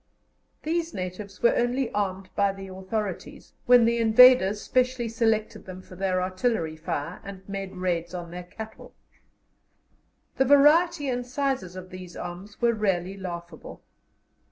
[0.63, 5.95] These natives were only armed by the authorities when the invaders specially selected them for
[5.95, 8.95] their artillery fire and made raids on their cattle.
[10.37, 13.83] The variety and sizes of these arms were really laughable.